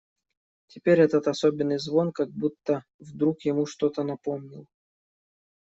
[0.65, 4.65] Теперь этот особенный звон как будто вдруг ему что-то напомнил.